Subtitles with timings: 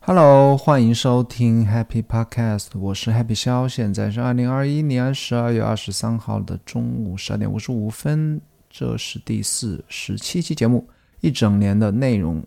[0.00, 10.88] Hello，欢迎收听 Happy Podcast，我是 Happy 肖，现在是二零二一年十二月二十三号的中午十二点五十五分，这是第四十七期节目，
[11.20, 12.44] 一整年的内容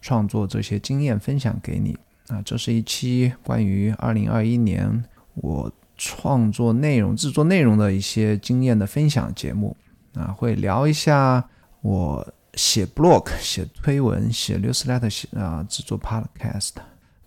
[0.00, 1.94] 创作这些经验分享给你
[2.28, 5.04] 啊，这是一期关于二零二一年
[5.34, 9.76] 我创作内容、制作内容的一些经验的分享节目
[10.14, 11.46] 啊，会聊一下
[11.82, 12.26] 我。
[12.56, 16.70] 写 blog、写推文、写 newsletter、写啊制作 podcast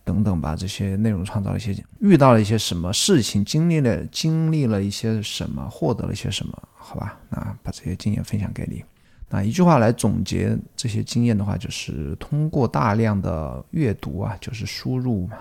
[0.04, 7.20] 等等吧，这些内容创造了一些遇到了一些什么事情，经历了经历了一些什么，获得了一些什么，好吧？
[7.30, 8.84] 那把这些经验分享给你。
[9.30, 15.38] 那一句话来总结这些经验的话，就是通过大量的阅读啊，就是输入嘛，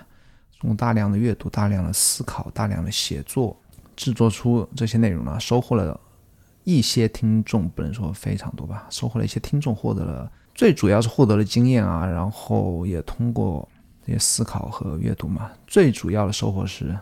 [0.61, 3.57] 通过大量的阅读、大量的思考、大量的写作，
[3.95, 6.01] 制作出这些内容呢，收获了。
[6.67, 13.69] 一些听众不能说非常多吧，收获了一些听众，获得了最主要是获得了经验啊，然后也通过
[14.05, 16.99] 这些思考和阅读嘛，最主要的收获是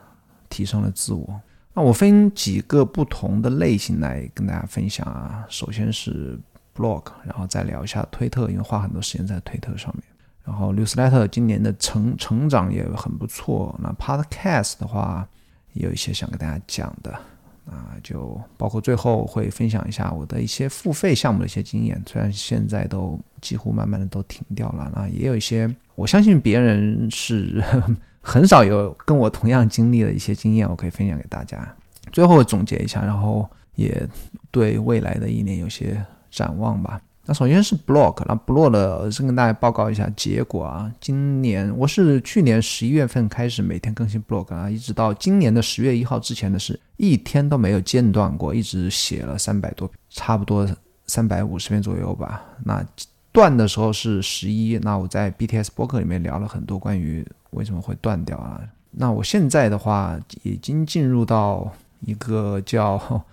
[0.51, 1.41] 提升了自我。
[1.73, 6.39] 那我分几个不同的类型来跟大家分享啊，首先是
[6.77, 10.05] blog，然后再聊一下推特，因为花很多时间在推特上面。
[10.45, 13.75] 然后 newsletter 今年的成成长也很不错。
[13.83, 15.27] 那 podcast 的话，
[15.73, 17.19] 也有一些想跟大家讲的。
[17.67, 27.63] 啊，就包括最后会分享一下我的一些付费项目的一些经验，虽然现在都几乎慢慢的都停掉了，那也有一些我相信别人是
[28.21, 31.75] 很少有跟我同样经历的一些经验，我可以分享给大家。
[32.13, 34.07] 最后总结一下，然后也
[34.51, 37.01] 对未来的一年有些展望吧。
[37.27, 40.93] 那首先是 blog，那 blog 的先跟大家报告一下结果啊。
[41.01, 50.69] 今年我是去年十一月份开始每天更新 blog 啊，一直到今年的十月一号之前的是一天都没有间断过，一直写了三百多，差不多
[51.07, 52.45] 三百五十篇左右吧。
[52.63, 52.85] 那
[53.33, 58.61] 断的时候是十一，那我在 BTS 博客里面聊了很多关于为什么会断掉啊。
[58.91, 63.25] 那我现在的话已经进入到一个叫。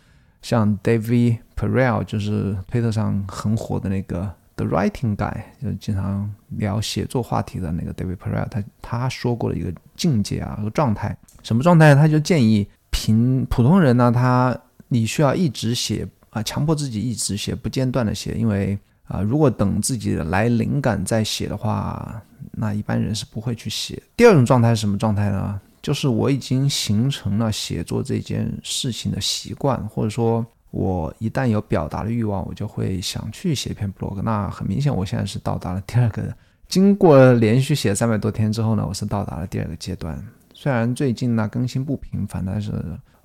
[0.41, 11.93] 像 David Perel 就是推特上很火的那个 The Writing Guy，就经常聊写作话题的那个 David Perel，他他说过的一个境界啊和状态，什么状态？
[11.95, 14.57] 他就建议平普通人呢，他
[14.87, 22.21] 你需要一直写啊，强迫自己一直写，不间断的写，因为啊，如果等自己来灵感再写的话，
[22.53, 24.01] 那一般人是不会去写。
[24.17, 25.59] 第二种状态是什么状态呢？
[25.81, 34.21] 就是我已经形成了写作这件事情的习惯，或者说，我一旦有表达的欲望，我就会想去写篇 blog。
[34.21, 36.33] 那很明显，我现在是到达了第二个，
[36.67, 40.23] 经过连续写三百多天之后呢，我是到达了第二个阶段。
[40.53, 42.71] 虽然最近呢更新不频繁，但是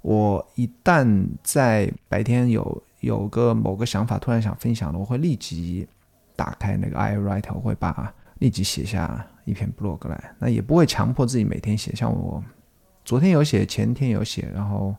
[0.01, 5.87] 我一旦在白天有有个某个想法突然想分享了，我会立即
[6.35, 9.25] 打开那个 iWrite，我会把立即写下。
[9.47, 11.95] 一篇 blog 来，那也不会强迫自己每天写。
[11.95, 12.43] 像我
[13.05, 14.95] 昨天有写，前天有写，然后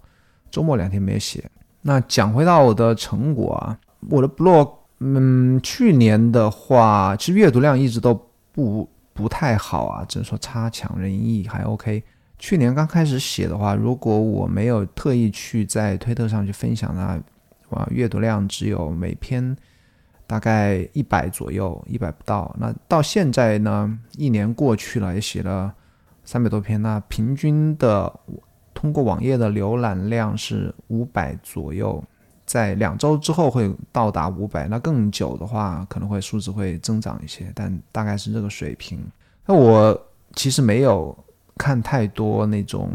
[0.50, 1.44] 周末两天没写。
[1.82, 3.78] 那讲回到我的成果啊，
[4.10, 8.20] 我的 blog，嗯，去年的话，其实阅读量一直都
[8.52, 12.02] 不不太好啊，只能说差强人意，还 OK。
[12.40, 17.22] 去年刚开始写的话，如果我没有特意去在推特上去分享那
[17.70, 19.56] 哇，阅读量只有每篇。
[20.28, 22.54] 大概一百左右，一百不到。
[22.60, 25.74] 那到现在呢，一年过去了，也写了
[26.26, 26.80] 三百多篇。
[26.82, 28.14] 那平均的
[28.74, 32.04] 通过网页的浏览量是五百左右，
[32.46, 34.68] 在两周之后会到达五百。
[34.68, 39.00] 那更久的话，可能会数字会增长一些，但大概是这个水平。
[39.46, 39.98] 那我
[40.36, 41.18] 其实没有
[41.58, 42.92] 看太多那种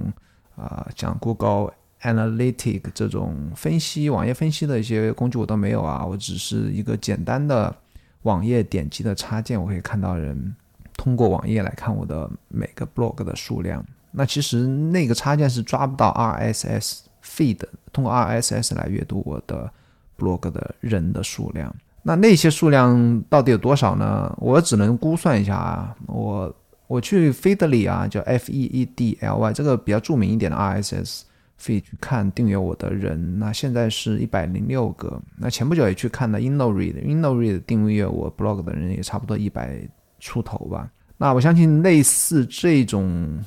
[0.54, 1.72] 啊，讲 Google。
[2.02, 7.74] Analytic 这种分析网页分析的一些工具我都没有啊，我只是一个简单的
[8.22, 10.54] 网页点击的插件，我可以看到人
[10.96, 13.84] 通过网页来看我的每个 blog 的数量。
[14.10, 17.58] 那其实那个插件是抓不到 RSS feed，
[17.92, 19.70] 通过 RSS 来阅读我的
[20.18, 21.74] blog 的人的数量。
[22.02, 24.36] 那那些数量到底有多少呢？
[24.38, 26.52] 我只能估算一下啊，我
[26.88, 31.22] 我去 Feedly 啊，叫 F E E D L Y 这个比较著名一点的 RSS。
[31.64, 35.20] 可以去看订阅我的人，那现在是一百零六个。
[35.36, 39.80] 那前不久也去看了 InnoRead，InnoRead 订阅我 blog 的人也差不多一百
[40.18, 40.90] 出头吧。
[41.16, 43.38] 那我相信类似这种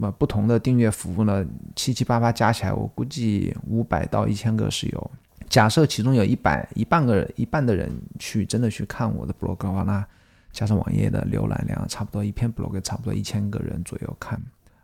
[0.00, 1.44] 呃不同的订阅服务呢，
[1.76, 5.10] 七七八八加起来，我估计五百到一千个是有。
[5.48, 10.06] 假设其中有一百一半个人一半的人去真的去看我的 blog 的话，那
[10.52, 14.40] 加上网页的浏览量，差不多一篇 blog 差不多一千个人左右看。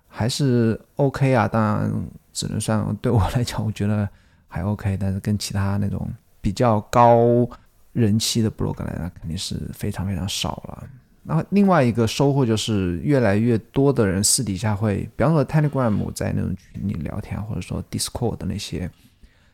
[0.09, 1.91] 还是 OK 啊，当然
[2.35, 4.07] 只能算对我来讲，我觉得
[4.47, 4.99] 还 OK。
[5.01, 6.07] 但是跟其他那种
[6.43, 7.49] 比较高
[7.93, 10.87] 人气的 blog 来，那肯定是非常非常少了。
[11.23, 18.91] 然后另外一个收获就是越来越多的人私底下会，比方说 Telegram 在那种群里聊天，或者说 Discord 的那些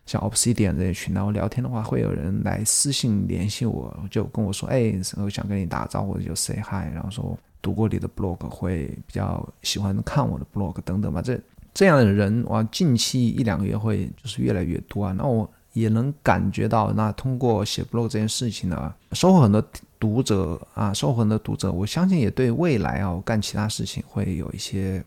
[0.05, 11.23] 像 Obsidian 这些群，然后聊天的话，会有人来私信联系我，就跟我说，哎，我想跟你打招呼，就 say hi，然后说读过你的 blog，会比较喜欢看我的 blog 等等吧。
[11.23, 11.39] 这
[11.75, 15.13] 这样的人，哇，近期一两个月会就是越来越多啊。
[15.13, 19.63] 那我也能感觉到，那通过写 blog 这件事情呢，收获很多。
[20.01, 25.05] 读者啊，收获很多读者，我相信也对未来啊，我干其他事情会有一些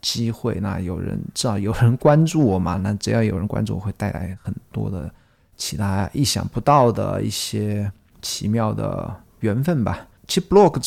[0.00, 0.58] 机会。
[0.60, 2.76] 那有人至少有人关注我嘛？
[2.76, 5.08] 那只要有人关注，我会带来很多的
[5.56, 7.88] 其他意想不到的一些
[8.20, 10.08] 奇妙的缘分吧。
[10.28, 10.80] 其实 blog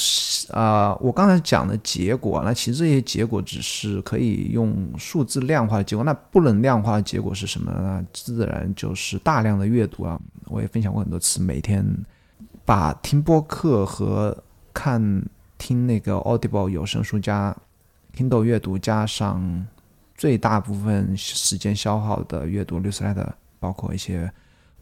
[0.51, 6.03] 啊，我刚才讲的结果，那其实这些结果只是可以用数字量化的结果。
[6.03, 8.05] 那不能量化的结果是什么呢？
[8.13, 10.19] 自然就是大量的阅读啊。
[10.47, 11.85] 我也分享过很多次，每天。
[12.67, 14.35] 把听播客和
[14.73, 15.23] 看
[15.55, 17.55] 听那个 Audible 有声书加
[18.17, 19.67] Kindle 阅读加上
[20.15, 23.27] 最大部分时间消耗的阅读 newsletter，
[23.59, 24.33] 包括一些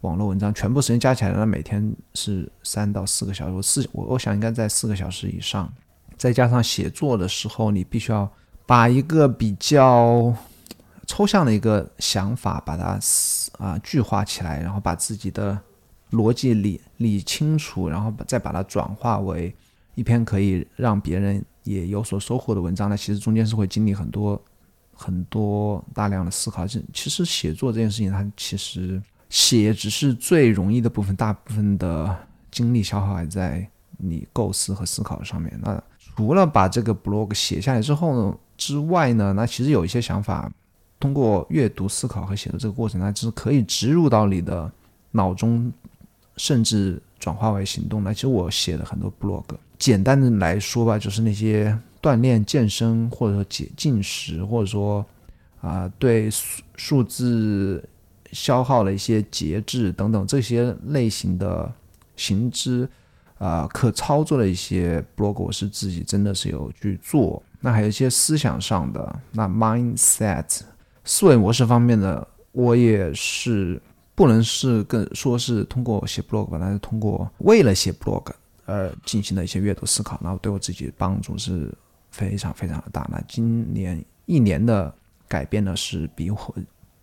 [0.04, 3.62] 网络文章，全部时间加起来那，每天是三到四个小时。
[3.62, 5.72] 四我我想应该在四个小时以上。
[6.16, 8.30] 再加上写作的时候，你必须要
[8.66, 10.32] 把一个比较
[11.06, 12.98] 抽象的一个想法把它
[13.58, 15.58] 啊具化起来，然后把自己的。
[16.10, 19.52] 逻辑理理清楚，然后再把它转化为
[19.96, 22.96] 一篇可以让别人也有所收获的文章那？
[22.96, 24.40] 其实中间是会经历很多
[24.92, 26.64] 很多大量的思考。
[26.68, 29.02] 这其实写作这件事情，它其实
[29.34, 32.16] 写只是最容易的部分，大部分的
[32.52, 35.52] 精力消耗还在你构思和思考上面。
[35.60, 40.48] 那除了把这个 blog 写下来之后呢之外呢，那其实有一些想法，
[41.00, 44.70] 通过阅读、思考和写作这个过程，它是可以植入到你的
[45.10, 45.72] 脑中。
[46.36, 49.44] 甚至转化为行动那其实我写了很多 blog，
[49.78, 55.06] 简单的来说吧，就是那些锻炼、健身，或者说解进食，或者说
[55.60, 57.88] 啊对数数字
[58.34, 61.72] 消耗了一些节制等等这些类型的
[62.16, 62.86] 行之
[63.38, 67.42] 啊可操作的一些 blog，我是自己真的是有去做。
[67.60, 70.60] 那还有一些思想上的，那 mindset
[71.04, 73.80] 思维模式方面的，我也是。
[74.16, 78.30] 不能是更说是通过写 blog 吧，那是通过为了写 blog
[78.64, 81.76] 而进行的一些阅读思考，然后对我自己帮助是
[82.12, 83.04] 非常非常的大。
[83.10, 84.94] 那今年一年的
[85.26, 86.54] 改变呢，是比我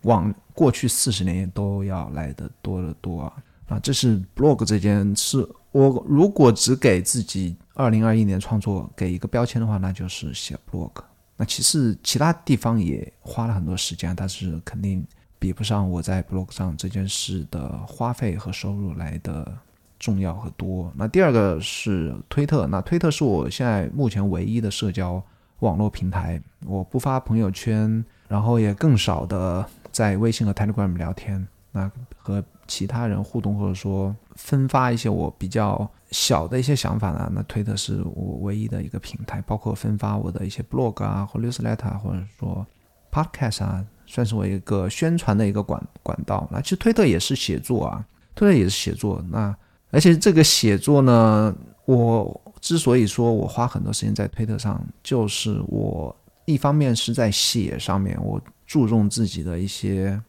[0.04, 3.32] 往过去四十年都要来的多得多啊！
[3.68, 5.48] 啊，这是 blog 这件事。
[5.70, 10.92] 我如果只给自己二零二一年创作给一个标签的话，那就是写 blog。
[11.36, 15.06] 那其实其他地方也花了很多时间，但是肯定。
[15.38, 19.52] 比不上我在 blog 上这件事的花费和收入来的
[19.98, 20.92] 重要和多。
[20.94, 25.20] 那第二个是推特，那推特是我现在目前唯一的社交
[25.58, 26.40] 网络平台。
[26.64, 31.46] 我不发朋友圈，然后也更少的在微信和 Telegram 聊天。
[31.70, 37.30] 那和其他人互动或者说分发一些我比较小的一些想法呢？
[37.34, 42.66] 那推特是我唯一的一个平台，包括分发我的一些 blog 啊或 newsletter 或者说
[43.12, 43.84] podcast 啊。
[44.04, 46.46] 算是我一个宣传的一个管管道。
[46.50, 48.04] 那其实推特也是写作啊，
[48.34, 49.24] 推特也是写作。
[49.30, 49.56] 那
[49.90, 51.54] 而且这个写作呢，
[51.86, 60.20] 我之所以说我花很多时间在推特上，就是我一方面是在写上面，我注重自己的一些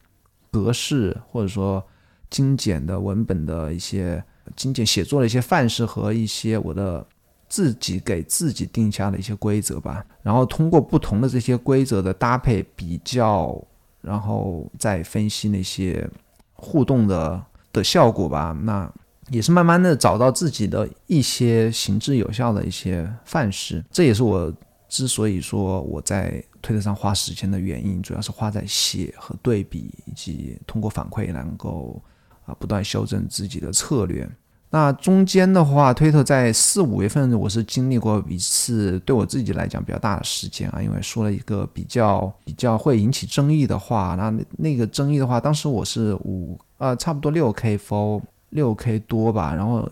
[0.52, 1.84] 格式，或者说
[2.30, 4.24] 精简的文本的一些
[4.56, 7.06] 精简写作的一些范式和一些我的
[7.48, 10.06] 自己给自己定下的一些规则吧。
[10.22, 13.62] 然后通过不同的这些规则的搭配比较。
[14.04, 16.06] 然后再分析那些
[16.52, 17.42] 互动的
[17.72, 18.92] 的效果吧，那
[19.30, 23.82] 也是慢慢的找到自己的一些行之有效的一些范式。
[23.90, 24.54] 这也是我
[24.94, 32.00] 之所以说我在推特上花时间的原因，主要是花在写和对比，以及通过反馈能够
[32.46, 34.30] 啊不断修正自己的策略。
[34.70, 44.14] 那中间的话，推特在四五月份，我是经历过一次对我自己来讲比较大的事件啊，因为说了一个比较比较会引起争议的话。
[44.14, 49.92] 那那个争议的话，当时我是五呃差不多六 K f o 六 K 多吧，然后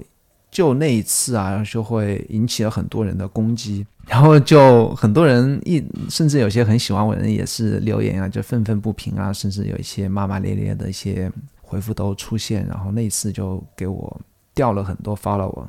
[0.51, 11.31] 就那一次啊，就会引起了很多人的攻击，然后就很多人一甚至有些很喜欢我的人也是留言啊，就愤愤不平啊，甚至有一些骂骂咧咧的一些
[11.61, 14.21] 回复都出现，然后那一次就给我。
[14.53, 15.65] 掉了很多 follower，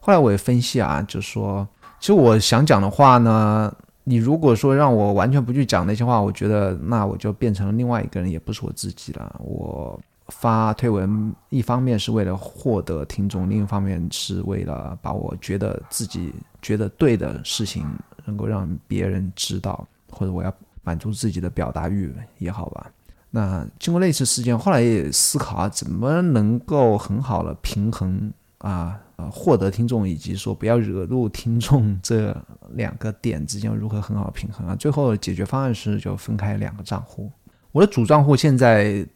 [0.00, 1.68] 后来我也分析啊，就说，
[2.00, 3.70] 其实我想讲的话呢，
[4.04, 9.38] 你如果说让我完全不去讲那些话，我觉得那我就变成了另外一个人，也不是我自己了。
[9.44, 10.00] 我
[10.32, 17.86] 发推文，一方面是为了获得听众，另一方面是为了把我觉得自己觉得对的事情
[18.24, 22.90] 能够让别人知道，或者我要满足自己的表达欲也好吧。
[23.30, 28.98] 那经过类似事件，后来也思考啊，怎么能够很好的平衡啊，
[29.30, 32.36] 获得听众以及说不要惹怒听众这
[32.70, 34.74] 两个点之间如何很好平衡啊？
[34.74, 37.30] 最后解决方案是就分开两个账户。
[37.70, 39.06] 我的主账户现在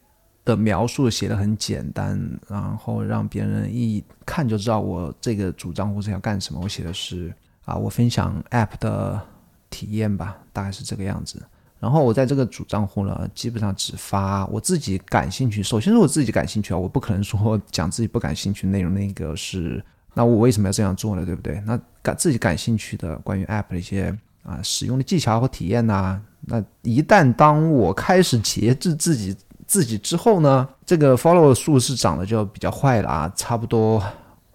[0.47, 6.61] 的描述写的很简单，然后让别人一看就知道我这个主账户是要干什么。
[6.63, 7.33] 我写的是
[7.65, 9.21] 啊，我分享 App 的
[9.69, 11.43] 体验吧，大概是这个样子。
[11.81, 15.61] 然后我在这个主账户呢，基本上只发我自己感兴趣。
[15.61, 18.93] 首先是我自己感兴趣啊，我不可能说讲自己不感兴趣内容。
[18.93, 21.25] 那个是，那我为什么要这样做呢？
[21.25, 21.61] 对不对？
[21.65, 29.35] 那感自己感兴趣的关于 App 的一些啊使用的技巧和体验呐，那一旦当我开始节制自己
[29.67, 34.01] 自己之后呢，这个 follow 数是涨得就比较快了啊，差不多。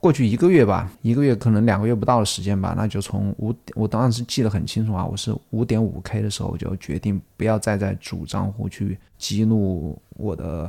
[0.01, 10.69] 过去一个月吧，一个月可能两个月不到的时间吧，那就从五，我当时记得很清楚啊，我是五点五 K 的时候就决定不要再在主账户去激怒我的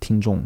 [0.00, 0.42] 听众。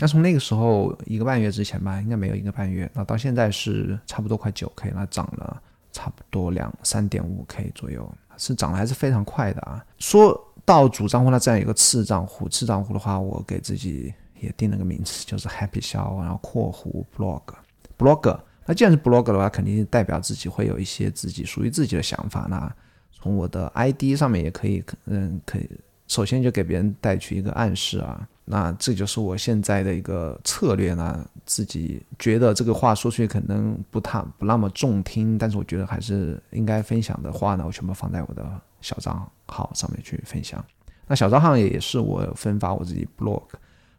[0.00, 9.84] 那从那个时候一个半月之前吧，应该没有一个半月，那到现在是差不多快九 K 那，涨了差不多两三点五 K 左右，是涨的还是非常快的啊。
[10.00, 10.36] 说
[10.68, 17.40] 到主账户，那这样一个次账户，次账户的话，我给自己也定了个名字，就是 Happy 肖，然后括弧 Blog。
[17.96, 22.46] blog，那既然是 blog 的话，肯定代表自己会有一些自己属于自己的想法。
[22.50, 22.70] 那
[23.10, 25.66] 从我的 ID 上面也可以，嗯，可以
[26.06, 28.28] 首先就给别人带去一个暗示啊。
[28.44, 31.24] 那这就是我现在的一个策略呢。
[31.46, 38.46] 自己觉得这个话说出去可能不太不那么中听，但是我觉得还是应该分享的话呢，我全部放在我的
[38.80, 40.64] 小账号上面去分享。
[41.06, 43.42] 那小账号也是我分发我自己 blog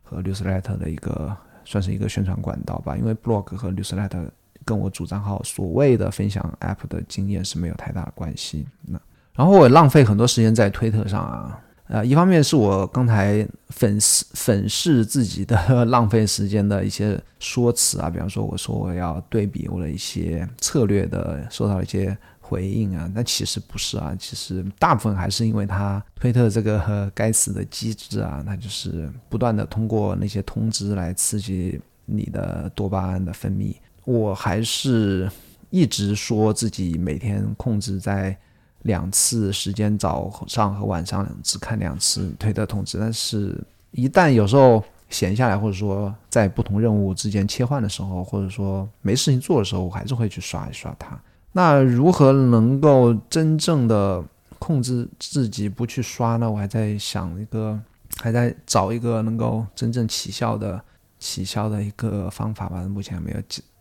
[0.03, 1.35] 和 newsletter 的一个。
[1.65, 4.27] 算是一个宣传管道吧，因为 blog 和 newsletter
[4.65, 8.65] 跟我主账号所谓的分享 app 的经验是没有太大的关系。
[8.87, 8.99] 那
[9.35, 22.17] 然后我浪费很多时间在推特上啊，呃，一方面是我刚才粉饰粉饰自己的浪费时间的一些说辞啊，比方说我说我要对比我的一些策略的，受到一些。
[22.49, 33.75] 回应啊，那其实不是啊，其实大部分还是因为他推特这个该死的机制啊，他就是不断的通过那些通知来刺激你的多巴胺的分泌。
[34.03, 35.29] 我还是
[35.69, 38.35] 一直说自己每天控制在
[38.81, 43.55] 两次时间，早上和晚上只看两次推特通知，但是
[43.91, 51.19] 一旦有时候闲下来，或者说在不同任务之间切换的时候，或者说没事情做的时候，我还是会去刷一刷它。
[51.51, 54.23] 那如何能够真正的
[54.57, 56.49] 控制自己不去刷呢？
[56.49, 57.79] 我还在想一个，
[58.17, 60.81] 还在找一个能够真正起效的、
[61.17, 62.81] 起效的一个方法吧。
[62.87, 63.37] 目前还没有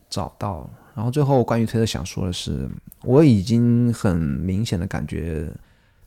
[0.08, 0.68] 找到。
[0.94, 2.68] 然后最后关于推特想说的是，
[3.04, 5.48] 我已经很明显的感觉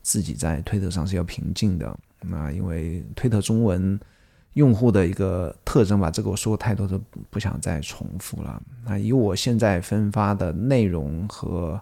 [0.02, 1.98] 自己在推特上是要平静的。
[2.20, 3.98] 那因为推特中文。
[4.54, 8.62] 用户的一个特征吧，这个我说过太多，都不想再重复了。
[8.84, 11.80] 那以我现在分发的内容和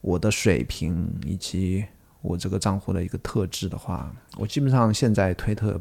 [0.00, 1.84] 我的水平，以及
[2.22, 5.78] 我这个账户的一个特质的话，我基本上现在推特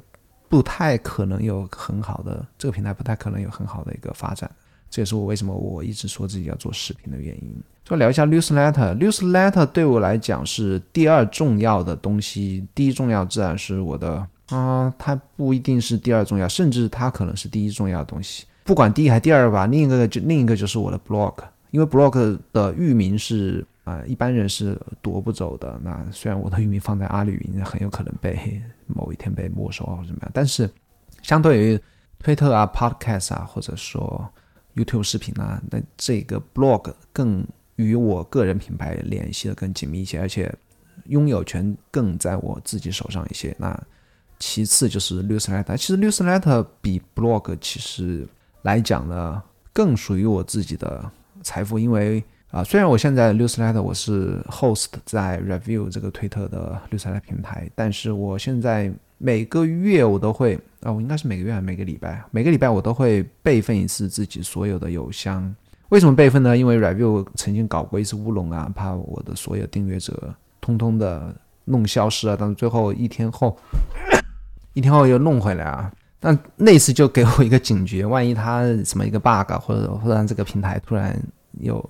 [0.50, 4.52] 不太可能有很好的这个平台，不太可能有很好的一个发展。
[4.90, 7.56] 这也是我为什么我一直说自己要做视频的原因。
[7.86, 14.28] 就聊一下 newsletter，newsletter 对我来讲是第二重要的东西，第一重要自然是我的。
[14.50, 18.46] 啊，它不一定是第二重要，甚至它可能是第一重要的东西。
[18.64, 21.36] 不管第一还第二吧，另一个就另一个就是我的 blog，
[21.72, 25.80] 因为 blog 的域名是啊，一般人是夺不走的。
[25.84, 30.70] 那虽然我的域名放在阿里云，很有可能被某一天被没收啊或者怎么样，但是
[31.22, 31.80] 相对于
[32.20, 34.28] 推特啊、podcast 啊，或者说
[34.76, 40.52] YouTube 视频啊，那这个 blog 更与我个人品牌联系的更紧密一些，而且
[41.06, 43.56] 拥有权更在我自己手上一些。
[43.60, 43.80] 那
[44.40, 48.28] 其次就是 newsletter，其实 newsletter 比 blog 其实
[48.64, 51.04] 来讲呢，更属于我自己的
[51.42, 65.54] 财富，因为啊，虽然我现在 newsletter 我是 host 在 review 这个推特的 newsletter 平台，但是我现在每个月我都会啊，我应该是每个月还是每个礼拜，每个礼拜我都会备份一次自己所有的邮箱。
[65.90, 66.58] 为什么备份呢？
[66.58, 71.34] 因为 review 曾经搞过一次乌龙啊，怕我的所有订阅者通通的
[71.66, 73.58] 弄消失啊，但是最后一天后。
[74.76, 75.92] 一天后又弄回来啊！
[76.20, 81.18] 那那次就给我一个警觉，万一他什么一个 bug，或者或者让这个平台突然
[81.60, 81.84] 又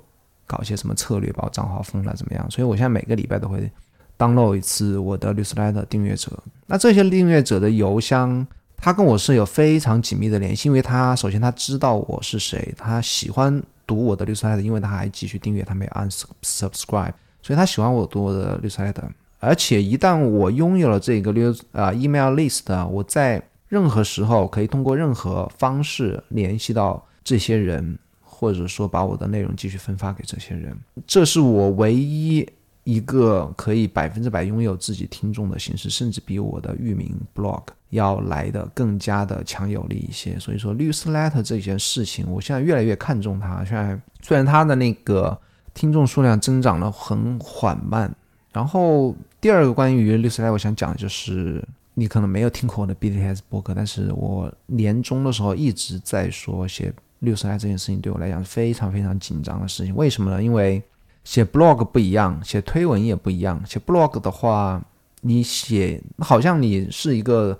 [0.45, 2.49] 搞些什么策略把我账号封了怎么样？
[2.51, 3.69] 所以我现在每个礼拜都会
[4.17, 6.31] download 一次我的 newsletter 订阅者。
[6.67, 8.45] 那这些订阅者的邮箱，
[8.77, 16.07] 他跟我是有非常紧密的联系，因为他首先他知道我是谁，他喜欢读我的 newsletter，因为他还继续订阅，他没有按
[16.43, 19.09] subscribe，所以他喜欢我读我的 newsletter。
[19.45, 30.75] 而且一旦我拥有了这个 news 啊 email list，啊我在任何时候可以通过任何方式联系到这些人，或者说把我的内容继续分发给这些人。
[31.05, 32.47] 这是我唯一
[32.83, 40.37] 一个可以百分之百拥有自己听众的形式，甚至比我的域名 blog 要来的更加的强有力一些。
[40.39, 43.63] 所以说，newsletter 这件事情，我现在越来越看重它。
[43.65, 45.37] 现在虽然它的那个
[45.73, 48.15] 听众数量增长的很缓慢，
[48.55, 51.61] 然后第二个关于绿色带我想讲的就是。
[51.97, 59.95] 你可能没有听过我的 BTS 博客，但是我年终的时候一直在说写六十来这件事情对我来讲是非常非常紧张的事情。
[59.95, 60.43] 为什么呢？
[60.43, 60.83] 因为
[61.23, 63.65] 写 blog 不一样，写推文也不一样。
[63.65, 64.83] 写 blog 的话，
[65.21, 67.57] 你写好像你是一个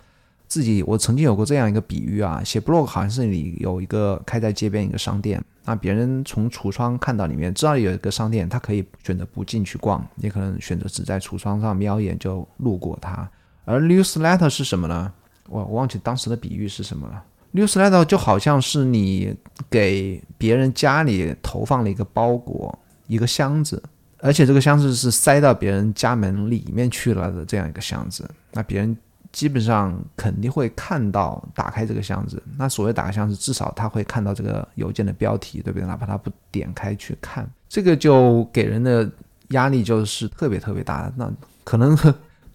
[0.48, 13.30] 自己，我曾经有过这样一个比喻啊，写 blog 好像是你有一个开在街边一个商店，那别人从橱窗看到里面，知道有一个商店，他可以选择不进去逛，也可能选择只在橱窗上瞄一眼就路过它。
[13.66, 15.12] 而 newsletter 是什么呢？
[15.50, 17.24] 我我忘记当时的比喻是什么了。
[17.54, 19.36] newsletter 就好像是你
[19.70, 23.82] 给别人家里投放了一个包裹，一个箱子，
[24.20, 28.30] 而且这个箱子是塞到别人家门里面去了的这样一个箱子。
[28.52, 28.96] 那别人
[29.36, 32.42] 基本上肯定会看到打开这个箱子。
[32.58, 35.86] 那所谓打开箱子，至少他会看到这个邮件的标题，对不对？
[35.86, 39.12] 哪怕他不点开去看，这个就给人的
[39.50, 41.12] 压力就是特别特别大。
[41.18, 41.30] 那
[41.66, 41.98] 可能。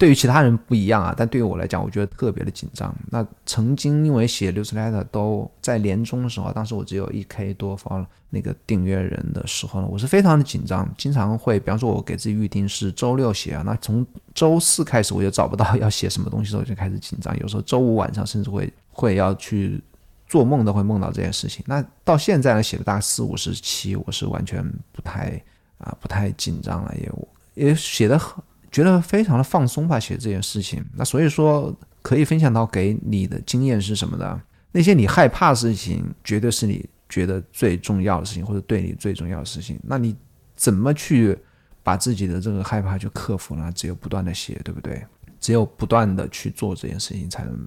[0.01, 2.91] 对于其他人不一样啊，但对于我来讲，我觉得特别的紧张。
[3.11, 19.79] 那曾经因为写 newsletter 都在年终的时候，当时我只有一 k 多 for 那个订阅人的时候呢，我是非常的紧张，经常会，比方说我给自己预定是周六写啊，那从周四开始我就找不到要写什么东西的时候就开始紧张，有时候周五晚上甚至会会要去
[20.27, 21.63] 做梦都会梦到这件事情。
[21.67, 25.39] 那到现在呢，写了大概四五十期，我是完全不太
[25.77, 28.43] 啊不太紧张了，也也写的很。
[28.71, 30.85] 觉得非常的放松吧，写这件事情。
[30.95, 34.41] 那所以说，可以分享到给你的经验是什么呢？
[34.73, 39.79] 那些你害怕的事情，绝对是你觉得最重要的事情，或者对你最重要的事情。
[39.83, 40.15] 那你
[40.55, 41.37] 怎么去
[41.83, 43.73] 把自己的这个害怕去克服呢？
[43.75, 45.05] 只有不断的写，对不对？
[45.41, 47.59] 只有不断的去做这件事情，才能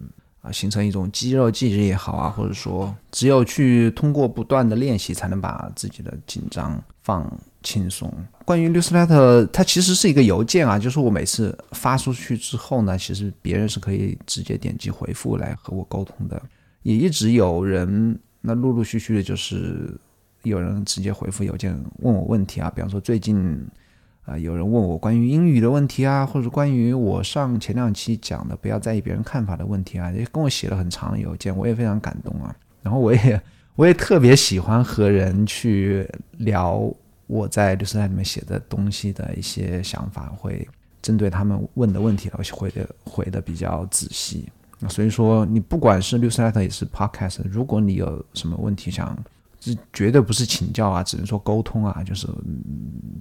[0.44, 7.28] 啊形成一种肌肉记忆也好啊，或者说，只有去通过不断的练习，才能把自己的紧张放。
[7.66, 8.14] 轻松。
[8.44, 16.42] 关于 newsletter，它其实是一个邮件啊，就是我每次发出去之后呢，其实别人是可以直接点击回复来和我沟通的。
[16.82, 19.98] 也一直有人，那陆陆续续的，就是
[20.42, 23.66] 有人直接回复邮件问我问题啊，比方说最近
[24.26, 32.56] 啊，有人问我关于英语的问题啊，或者关于我上前两期讲的不要在意别人看法的问题啊，也跟我写了很长的邮件，我也非常感动啊。
[32.82, 33.42] 然后我也
[33.76, 36.08] 我也特别喜欢和人去
[36.38, 36.94] 聊。
[37.26, 40.68] 我在律师台里面写的东西的一些想法，会
[41.02, 44.48] 针对他们问的问题，而且回的回的比较仔细。
[44.90, 49.18] 所以说，你不管是律师 letter 也是 podcast，如果你有什么问题想，
[49.64, 52.28] 这绝对不是请教啊，只能说沟通啊，就是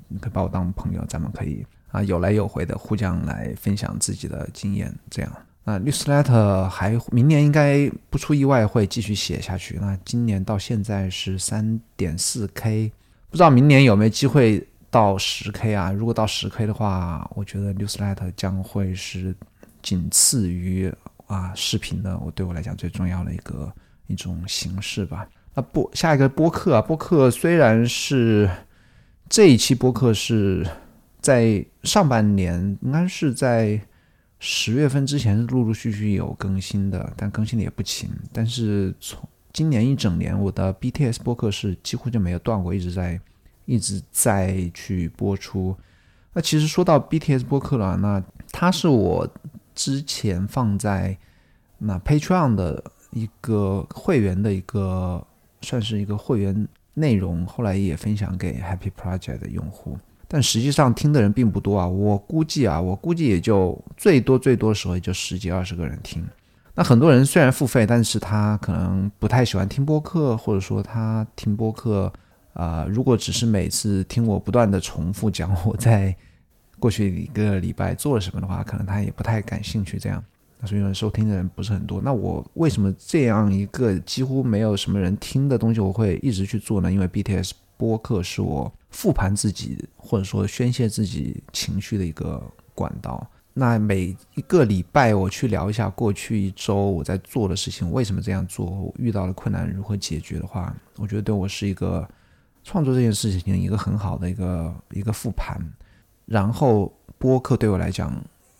[0.08, 5.32] 你可以把我当朋友，咱们可以啊有来有回的互相来分享自己的经验，这样。
[5.62, 9.78] 那律师 letter 还明年应该不出意外会继续写下去。
[9.80, 12.90] 那今年到现在是三点四 k。
[13.30, 15.92] 不知道明年有没有机会到十 K 啊？
[15.92, 19.34] 如果到十 K 的话，我觉得 Newsletter 将会是
[19.80, 20.92] 仅次于
[21.28, 23.72] 啊视频的，我对我来讲最重要的一个
[24.08, 25.26] 一种形式吧。
[25.54, 28.50] 那播下一个播客啊，播客虽然是
[29.28, 30.66] 这一期播客是
[31.20, 33.80] 在上半年，应该是在
[34.38, 38.08] 十月份之前陆陆续续有更新的，但更新的也不勤。
[38.32, 43.20] 但是从今年一整年，我的 BTS 播客是几乎就没有断过，一直在
[43.66, 45.76] 一直在去播出。
[46.32, 49.28] 那其实说到 BTS 播客了，那它是我
[49.74, 51.16] 之前放在
[51.76, 55.24] 那 Patreon 的一个会员的一个，
[55.62, 59.98] 算是一个会员内容，后来也分享给 Happy Project 的用户，
[60.28, 61.86] 但实际上听的人并不多啊。
[61.86, 66.22] 我估计啊，我估计也就最多最多的时候也就十几二十个人听。
[66.74, 72.10] 那很多人虽然付费，但是他可能不太喜欢听播客，或者说他听播客，
[72.54, 76.16] 啊，如果只是每次听我不断的重复讲我在
[76.78, 79.98] 过去一个礼拜做了什么的话，可能他也不太感兴趣。
[79.98, 80.24] 这样，
[80.66, 82.00] 所以说收听的人不是很多。
[82.02, 86.90] 那我为什么这样一个几乎没有什么人听的东西，我会一直去做呢？
[86.90, 92.42] 因为 BTS 播客是我复盘自己或者说宣泄自己情绪的一个
[92.74, 93.26] 管道。
[93.54, 102.08] 那每一个礼拜，我去聊一下过去一周我在做的事情，为什么这样做，遇到了困难如何解决的话，我觉得对我是一个
[102.64, 105.60] 创作这件事情一个很好的一个一个复盘。
[106.24, 108.14] 然后播客对我来讲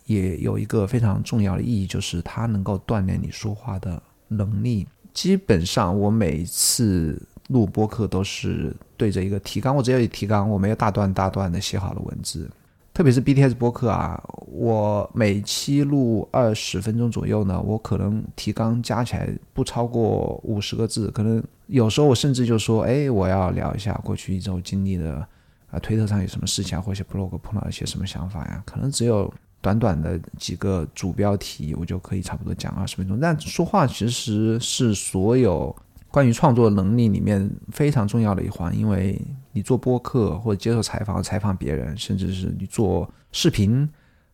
[0.05, 4.87] 也有一个非常重要的意义，就是它能够锻炼你说话的能力。
[5.13, 12.49] 基本上我每次录播客都是对着一个提纲，我只要有提纲，我没有大段大段的写好的文字。
[12.93, 25.27] 特别是 BTS 播客啊，我每期录二十分钟左右呢，我可能提纲加起来不超过五十个字，可能有时候我甚至就说，哎，我要聊一下过去一周经历的
[25.71, 29.31] 啊，推特上有什么事情啊，或者 blog 碰到一些什么想法呀，可能只有
[29.63, 33.19] 短短的几个主标题，我就可以差不多讲二十分钟。
[33.19, 35.75] 但说话其实是所有。
[36.11, 39.19] 关于创作能力里面非常重要的一环，因为
[39.51, 43.89] 你做播客或者接受采访、采访别人，甚至是你做视频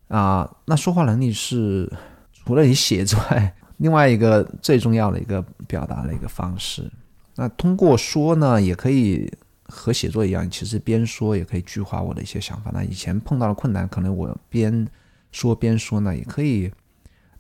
[0.10, 1.90] 啊，那说话能力是
[2.34, 6.92] 除了你写之外，另外一个最重要的一个表达的一个方式。
[7.36, 9.32] 那通过说呢，也可以
[9.64, 12.72] 和写作一样，其实边说也可以具化我的一些想法。
[12.74, 14.86] 那以前碰到的困难，可能我边
[15.32, 16.72] 说边说呢，也可以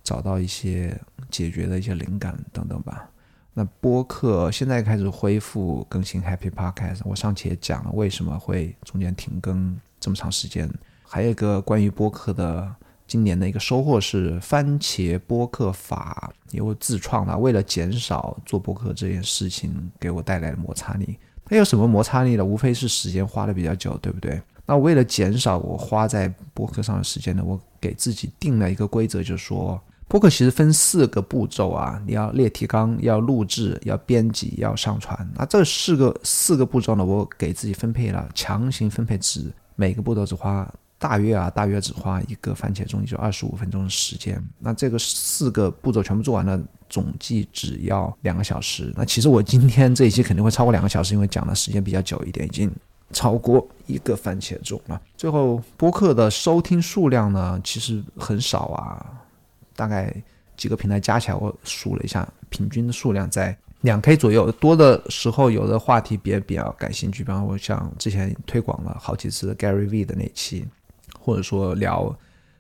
[0.03, 0.99] 找到一些
[1.29, 3.09] 解决的一些灵感等等吧。
[3.53, 10.69] 那播客现在开始恢复更新 Happy Podcast，我上期也讲了为什么会中间停更这么长时间。
[11.03, 12.73] 还有一个关于播客的
[13.07, 21.17] 今年的一个收获是番茄播客法，由我自创的，为了减少做播客这件事情给我带来的摩擦力。
[21.43, 22.45] 它有什么摩擦力呢？
[22.45, 24.39] 无非是时间花的比较久，对不对？
[24.69, 29.81] 那为了减少我花在播客上的时间呢，我给自己定了一个规则，就是说。
[30.07, 35.15] 播客其实分四个步骤啊，你要列提纲，要录制，要编辑，要上传。
[35.35, 44.43] 那这四个四个步骤呢，我给自己分配了强行分配值，每个步骤只花大约啊，大约只花一个番茄钟，就二十五分钟的时间。
[44.57, 48.91] 那这个四个步骤全部做完了，总计只要两个小时。
[48.97, 52.71] 那其实我今天这一期肯定会超过两个小时，因为讲的时间比较久一点，已经
[53.11, 55.01] 超过一个番茄钟了。
[55.17, 59.05] 最后播客的收听数量呢，其实很少啊。
[59.75, 60.13] 大概
[60.57, 64.51] 几个平台加起来，我数了一下，平均的数量在两 K 左右。
[64.51, 70.67] 多的时候，有的话题别比较感兴趣，比方我像之前推广了好几次 Gary V 的那期，
[71.17, 72.13] 或者说聊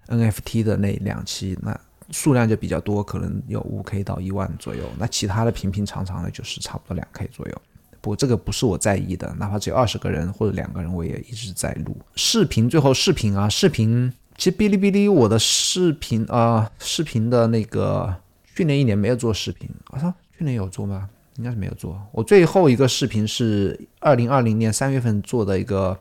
[0.07, 1.77] NFT 的那两期，那
[2.09, 4.83] 数量就比较多，可能有五 K 到一万左右。
[4.97, 7.61] 那其他的平平常常的，就是差不多两 K 左右。
[8.01, 12.69] 不这个不是我在意的，哪怕只有二十个人或者两个人，我也一直在录视频。
[12.69, 14.11] 最后视频啊，视频。
[14.37, 18.15] 其实哔哩哔哩我的视频啊，视频的那个
[18.55, 21.09] 去年一年没有做视频，我操，去年有做吗？
[21.35, 22.01] 应该是没有做。
[22.13, 25.97] 我最后一个视频是二零二零年三月份做的一个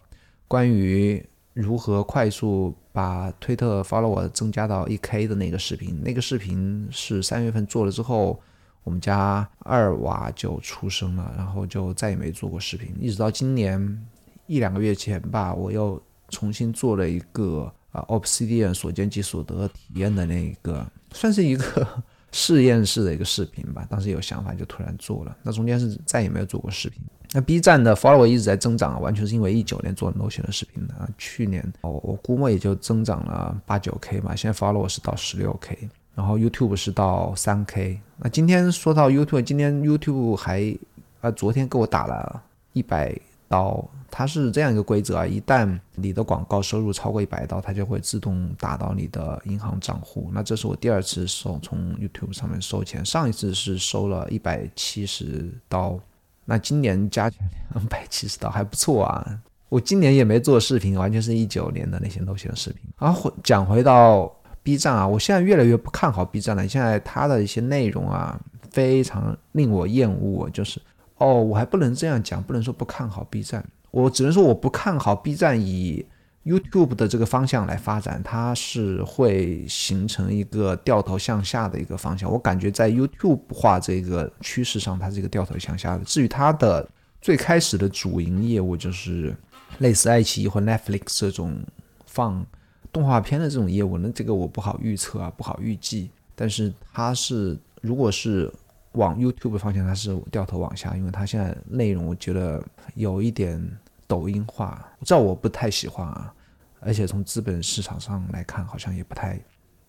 [0.46, 6.00] 关于如何快速把推特 follow 增加到一 k 的那个视频。
[6.04, 8.40] 那个视频是三月份做了之后，
[8.88, 14.07] 我们家二娃就出生了，然后就再也没做过视频，一直到今年
[14.46, 17.72] 一两个月前吧，我又重新做了一个。
[17.90, 21.88] 啊，Obsidian 所见即所得体验的那个，算是一个
[22.33, 23.87] 实验室的一个视频吧。
[23.88, 27.01] 当时有想法就突然做了，那中间是再也没有做过视频。
[27.33, 31.09] 那 B 站的 follower 一直在增长，完全是因为一九年做 No 选的视频的啊。
[31.16, 34.37] 去年哦，我估摸也就增长了八九 K 吧。
[34.37, 38.00] 现在 follower 是到十六 K，然后 YouTube 是到三 K。
[38.16, 40.76] 那今天说到 YouTube，今天 YouTube 还
[41.20, 43.88] 啊，昨天给我打了一百刀。
[44.11, 50.28] 它是这样一个规则啊，一旦你的广告收入超过一百刀，它就会自动打到你的银行账户。
[50.33, 56.00] 那这是我第二次收从 YouTube 上面收钱，上一次是收了一百七十刀，
[56.44, 59.38] 那今年加起来两百七十刀还不错啊。
[59.68, 62.81] 我今年也没做视频，完全是一九年的那些东西的视频。
[62.98, 68.38] 然后讲回到 B 站啊，我现在越来越不看好 B 站了，现在它的一些内容啊，
[68.71, 70.49] 非常令我厌恶。
[70.51, 70.81] 就是
[71.16, 73.64] 哦，我还不能这样讲，不能说不看好 B 站。
[73.90, 76.05] 我只能说，我不看好 B 站以
[76.44, 82.31] YouTube 的这个方向来发展，它是会形成一个掉头向下的一个方向。
[82.31, 86.05] 我感觉在 YouTube 化这个趋势上，它是一个掉头向下的。
[86.05, 86.87] 至于它的
[87.21, 89.35] 最开始的主营业务，就是
[89.79, 91.59] 类似爱奇艺或 Netflix 这种
[92.07, 92.44] 放
[92.93, 96.11] 动画片的这种业务，那这个我不好预测啊，不好预计。
[96.35, 98.53] 但是它是，如果是
[98.93, 102.64] 往 YouTube 方向，它是掉头往下，因为它现在内容我觉得
[102.95, 103.61] 有一点
[104.07, 106.33] 抖音化，这我不太喜欢啊。
[106.81, 109.38] 而且从资本市场上来看，好像也不太，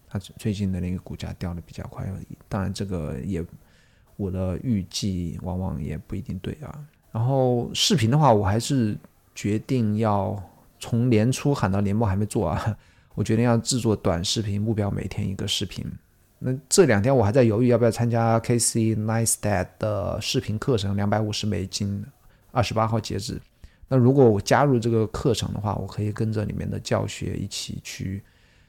[0.08, 2.12] 它最近的那个股价掉的比较快。
[2.48, 3.46] 当然，这个也
[4.18, 6.86] 我的预计往往也不一定对啊。
[7.12, 8.98] 然后视频的话，我还是
[9.36, 10.42] 决定要
[10.80, 12.78] 从年初喊到年末还没做啊，
[13.16, 15.86] 我决定要制作短视频，目标每天一个视频。
[16.40, 22.06] 那这两天我还在犹豫要不要参加 K C Nice Dad 的视频课程，两百五十美金，
[22.52, 23.42] 二十八号截止。
[23.90, 28.24] 那如果我加入这个课程的话，我可以跟着里面的教学一起去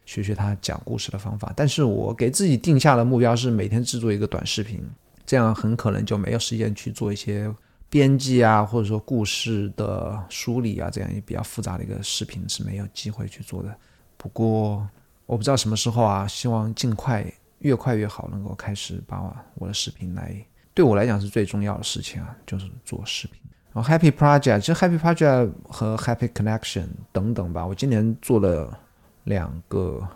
[0.04, 1.52] 学学他讲故事的方法。
[1.54, 4.82] 但是我给自己定下的目标是每天制作一个短视频，
[5.24, 7.54] 这样很可能就没有时间去做一些
[7.90, 13.76] 编辑啊，或者说故事的梳理啊，这样也比较复杂的一个视频是没有机会去做的。
[14.16, 14.88] 不过
[15.26, 17.24] 我不知道什么时候啊，希望尽快，
[17.58, 19.20] 越快越好，能够开始把
[19.56, 20.34] 我的视频来，
[20.72, 23.40] 对我来讲是最重要的事情啊，就是做视频。
[23.72, 28.78] 然后 Happy Project，其实 Happy Project 和 Happy Connection 等等吧，我今年做了
[29.24, 30.06] 两个，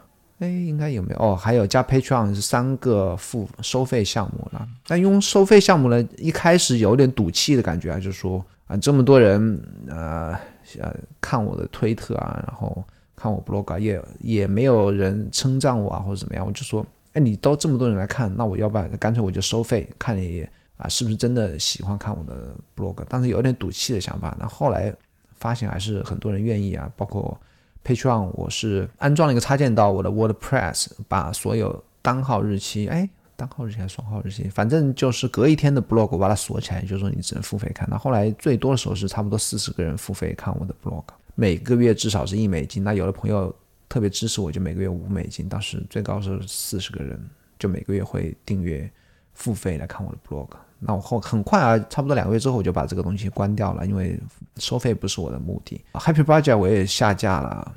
[0.45, 1.19] 哎，应该有没有？
[1.19, 4.69] 哦，还有加 Patreon 是三个付收费项目了。
[4.87, 10.39] 但用收费项目呢，一开始有点赌气的感觉啊，就说啊，这么多人呃
[10.79, 12.85] 呃看我的推特啊，然后
[13.17, 20.47] 看我 blog 也也没有人称赞我啊或者怎么样，我就说，哎，你都这么多人来看，那我要不然干脆我就收费看你。
[20.77, 22.97] 啊，是不是真的喜欢看我的 blog？
[23.09, 24.93] 当时有点赌气的想法，那后来
[25.39, 26.91] 发现还是很多人愿意啊。
[26.97, 27.41] 包括
[27.85, 37.87] Patreon，我是安装了一个插件到我的 WordPress，把所有单号日期，哎，单号日期还是双号日期，反正就是隔一天的 blog，我把它锁起来，就是说你只能付费看。
[37.91, 42.83] 那后来最多的时候是差不多四十个人付费看我的 blog，每个月至少是一美金。
[42.83, 43.55] 那有的朋友
[43.87, 45.47] 特别支持我，就每个月五美金。
[45.47, 47.23] 当时最高是四十个人，
[47.59, 48.91] 就每个月会订阅
[49.35, 50.49] 付费来看我的 blog。
[50.87, 54.21] 那我后很快啊，差不多两个月之后我就把这个东西关掉了，因为
[54.57, 55.83] 收费不是我的目的。
[55.95, 57.75] Happy Budget 我也下架了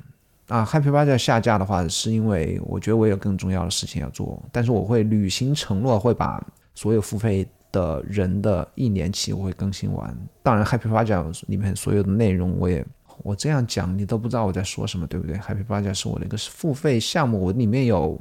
[0.48, 6.38] 啊，Happy Budget 下架的话是因为我觉得我有更重要的事情要做，但是我会履行承诺，会把
[6.74, 10.14] 所有付费的人的一年期我会更新完。
[10.42, 12.84] 当然，Happy Budget 里面所有的内容我也
[13.22, 18.20] 我这样讲你都不知道我在说什么，对不对？Happy Project 是我的一个付费项目，我里面有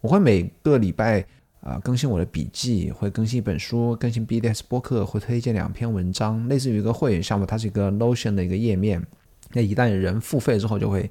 [0.00, 1.26] 我会每个礼拜。
[1.68, 9.04] 啊，更新我的笔记，会更新一本书，更新 BDS 播客，会推荐两篇文章，类似于一个会员项目，它是一个 Notion 的一个页面。
[9.52, 11.10] 那一旦人付费之后，就会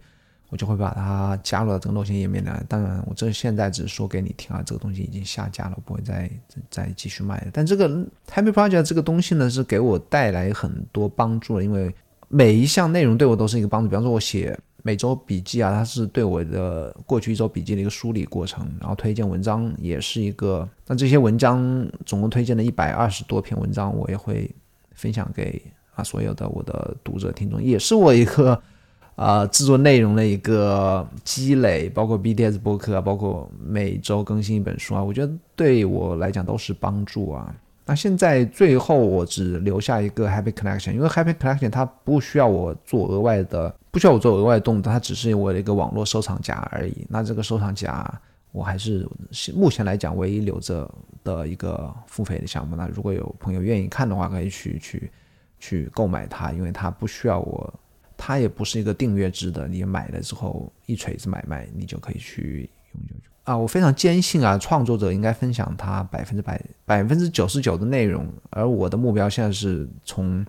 [0.50, 2.64] 我就会把它加入到这个 Notion 页面来。
[2.68, 6.30] 当然，我这现在只是说给你听啊，这个东西已经下架了，不会再
[6.70, 7.48] 再继续卖了。
[7.54, 7.88] 但这个
[8.30, 11.94] Happy Project 这个东西呢，是给我带来很多帮助的，因为
[12.28, 13.90] 每一项内容对我都是一个帮助。
[13.90, 14.58] 比方说，我写。
[14.84, 20.68] 每周笔记啊，它是对我的过去一周笔记的一个梳理过程，然后推荐文章也是一个。
[20.86, 24.50] 那这些文章总共推荐了一百二十多篇文章，我也会
[24.94, 25.62] 分享给
[25.96, 28.62] 啊所有的我的读者听众，也是我一个
[29.16, 37.54] 啊制作内容的一个积累，包括 BDS 博客啊，包括每周更新一本书啊，我觉得对我来讲都是帮助啊。
[37.88, 47.08] 那现在最后我只留下一个 Happy Collection，因为 Happy Collection 它不需要我做额外的，不需要我做额外的动作，它只是我的一个网络收藏夹而已。
[47.10, 48.06] 那这个收藏夹
[48.52, 49.08] 我还是
[49.56, 50.90] 目前来讲唯一留着
[51.24, 52.76] 的一个付费的项目。
[52.76, 55.12] 那如果有朋友愿意看的话，可以去去
[55.58, 57.74] 去购买它，因为它不需要我，
[58.18, 63.30] 它也不是一个订阅制的，你买了之后一锤子买卖，你就可以去永久。
[63.48, 70.46] 啊，我非常坚信啊，创作者应该分享他百分之百、百分之九十九的内容，而我的目标现在是从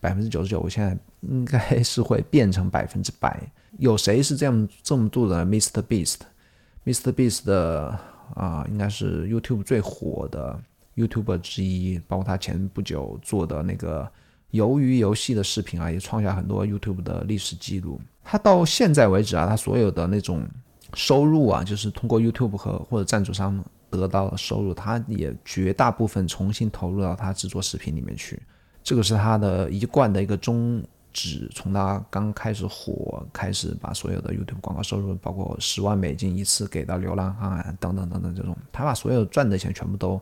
[0.00, 3.40] 百分之九十九，我现在应该 是会变成百分之百。
[3.78, 5.80] 有谁是这样这么做的？Mr.
[5.80, 7.12] Beast，Mr.
[7.12, 7.96] Beast 的
[8.34, 10.58] 啊，应该是 YouTube 最火的
[10.96, 14.10] YouTuber 之一，包括他前不久做的那个
[14.50, 18.00] 鱿鱼游戏的视频啊，也创下很多 YouTube 的历史记录。
[18.24, 20.44] 他到现在为止啊，他所有的那种。
[20.94, 28.40] 收入啊，就是通过 YouTube 和或者赞助商得到的收入，他也绝大部分重新投入到他制作视频里面去。
[28.82, 31.50] 这个是他的一贯的一个宗旨。
[31.54, 40.20] 从他刚开始火，开始把所有的 YouTube 广告收入，包括十万美金一次给到流浪汉啊等等等等这种，他把所有赚的钱全部都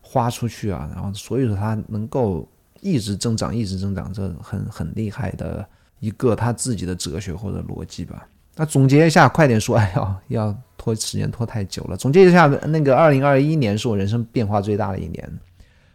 [0.00, 0.90] 花出去啊。
[0.94, 2.48] 然后所以说他能够
[2.80, 5.64] 一直增长，一直增长，这很很厉害的
[6.00, 8.26] 一个他自己的哲学或者逻辑吧。
[8.54, 9.76] 那总结一下，快点说！
[9.76, 11.96] 哎呦，要拖时间拖太久了。
[11.98, 15.40] 总结一下，那个二零二一年是我人生变化最大的一年。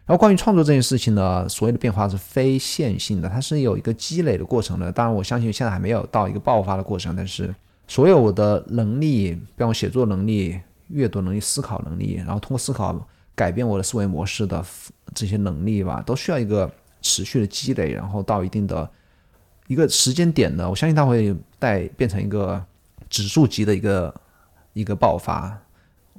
[0.06, 4.92] 然后关于创作这件事情呢，所谓的变化是非线性的，它是有一个积累的过程的。
[4.92, 7.54] 当然，我相信现在还没有到一个爆发的过程，但是
[7.88, 14.66] 所有我的能力，比方写作能力、阅读能力、思考能力，然后通过思考改变我的思维模式的
[15.14, 18.90] 这些能力吧，都需要一个持续的积累，然后到一定的。
[19.68, 22.64] 一个时间点呢，我相信它会带变成一个
[23.10, 24.14] 指数级的一个
[24.74, 25.58] 一个爆发。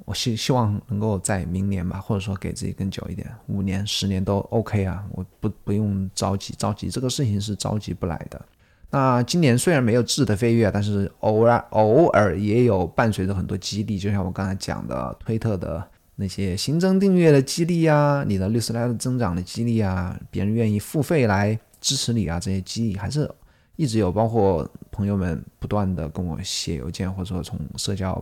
[0.05, 8.41] 我希希望能够在明年吧，或者说给自己更久一点，五年、十年都 OK 啊，我不不用着急，着急这个事情是着急不来的。
[8.89, 21.59] 那今年虽然没有质的飞跃，但是偶尔偶尔也有伴随着很多激励，就像我刚才讲的，推特的那些新增订阅的激励啊，你的律师来的增长的激励啊，别人愿意付费来。
[21.81, 23.29] 支持你啊，这些激励还是
[23.79, 28.21] 一直有包括朋友们不断的跟我写邮件，或者说从社交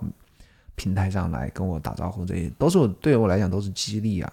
[0.76, 4.32] 平台上来跟我打招呼，这些都是对我来讲都是激励啊。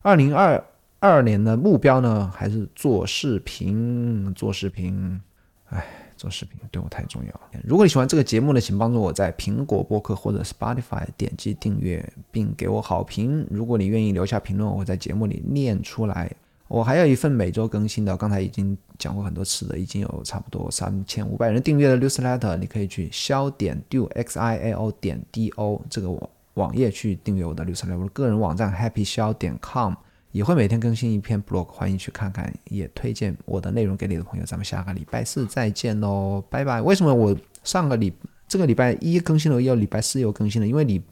[0.00, 0.64] 二零二
[0.98, 5.20] 二年的目标呢，还是做视频，做视频，
[5.68, 5.84] 哎，
[6.16, 7.40] 做视频对我太重要了。
[7.64, 13.46] 如果你喜欢这个节目呢，请帮助我在苹果播客或者 Spotify 点击订阅，并给我好评。
[13.50, 16.34] 如果你愿意留下评论，我会在节目里念出来。
[16.72, 27.98] 我还有一份每周更新的，刚才已经讲过很多次的，已经有差不多三千五百人订阅的 newsletter，你可以去消点 do x i a o 点 d o 这个网网页去订阅我的 newsletter。
[27.98, 29.92] 我的个人网站 happy 消点 com
[30.30, 34.46] 也会每天更新一篇 blog，欢迎去看看，也推荐我的内容给你的朋友。
[34.46, 36.80] 咱们下个礼拜四再见喽，拜拜。
[36.80, 38.10] 为什么我上个礼
[38.48, 40.66] 这个礼拜一更新了，又礼拜四又更新了？
[40.66, 41.02] 因为你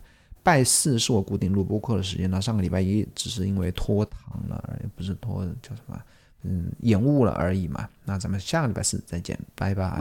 [0.43, 6.01] 拜四是我固定录播课的时间，那上个礼拜一只是因为拖堂了，而不是拖叫什么，
[6.43, 7.89] 嗯，延误了而已嘛。
[8.05, 9.99] 那咱们下个礼拜四再见，拜拜。